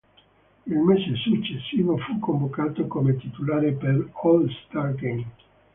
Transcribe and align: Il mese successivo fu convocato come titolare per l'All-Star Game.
Il 0.65 0.77
mese 0.83 1.13
successivo 1.13 1.95
fu 1.97 2.17
convocato 2.17 2.87
come 2.87 3.17
titolare 3.17 3.73
per 3.73 3.93
l'All-Star 4.23 4.95
Game. 4.95 5.31